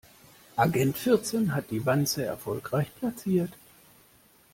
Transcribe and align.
Agent 0.57 0.97
vierzehn 0.97 1.53
hat 1.53 1.69
die 1.69 1.85
Wanze 1.85 2.25
erfolgreich 2.25 2.87
platziert. 2.95 3.53